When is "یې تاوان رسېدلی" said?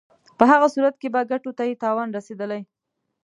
1.69-2.61